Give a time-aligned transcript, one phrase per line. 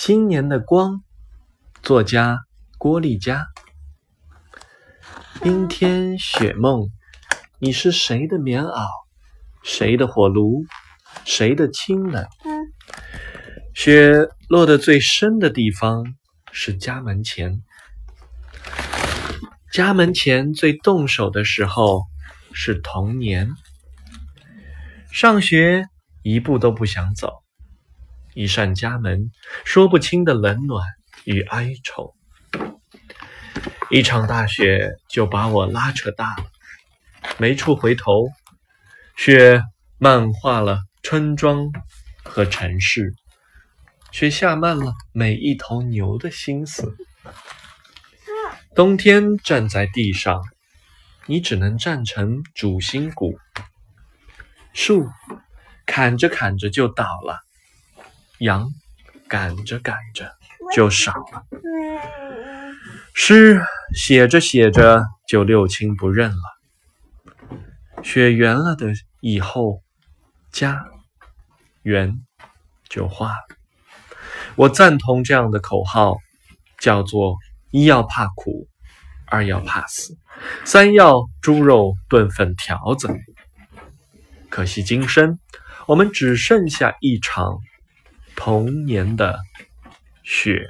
[0.00, 1.02] 新年的光，
[1.82, 2.38] 作家
[2.78, 3.48] 郭丽佳。
[5.42, 6.88] 冰天雪梦，
[7.58, 8.86] 你是谁的棉袄？
[9.64, 10.64] 谁的火炉？
[11.24, 12.24] 谁的清冷？
[13.74, 16.04] 雪落得最深的地方
[16.52, 17.60] 是家门前，
[19.72, 22.04] 家门前最动手的时候
[22.52, 23.50] 是童年。
[25.10, 25.86] 上学
[26.22, 27.42] 一步都不想走，
[28.38, 29.32] 一扇家门，
[29.64, 30.86] 说不清的冷暖
[31.24, 32.14] 与哀愁。
[33.90, 36.44] 一场大雪就把我拉扯大了，
[37.38, 38.28] 没处回头。
[39.16, 39.60] 雪
[39.98, 41.68] 漫化了村庄
[42.22, 43.12] 和城市，
[44.12, 46.96] 雪下慢了每一头牛的心思。
[48.72, 50.40] 冬天站在地上，
[51.26, 53.36] 你只能站成主心骨。
[54.72, 55.08] 树
[55.86, 57.40] 砍着砍着就倒了，
[58.38, 58.72] 羊
[59.28, 60.32] 赶着赶着
[60.74, 61.44] 就少了，
[63.14, 63.60] 诗
[63.94, 68.02] 写着写着就六亲不认了。
[68.02, 69.82] 雪圆了的以后，
[70.52, 70.84] 家
[71.82, 72.20] 圆
[72.88, 73.56] 就化了。
[74.54, 76.18] 我赞同这样的口号，
[76.78, 77.36] 叫做
[77.70, 78.68] 一要怕苦，
[79.26, 80.16] 二要怕死，
[80.64, 83.08] 三要猪肉炖粉条子。
[84.48, 85.38] 可惜今生，
[85.86, 87.58] 我们只剩下一场
[88.38, 89.36] 童年的
[90.22, 90.64] 雪。